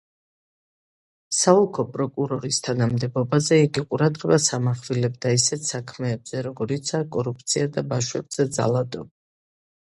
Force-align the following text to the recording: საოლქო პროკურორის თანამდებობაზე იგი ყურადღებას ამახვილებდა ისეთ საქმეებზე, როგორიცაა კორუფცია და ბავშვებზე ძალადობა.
საოლქო 1.39 1.85
პროკურორის 1.97 2.59
თანამდებობაზე 2.69 3.59
იგი 3.65 3.85
ყურადღებას 3.93 4.49
ამახვილებდა 4.59 5.37
ისეთ 5.43 5.71
საქმეებზე, 5.75 6.45
როგორიცაა 6.51 7.11
კორუფცია 7.19 7.71
და 7.79 7.89
ბავშვებზე 7.95 8.51
ძალადობა. 8.61 9.11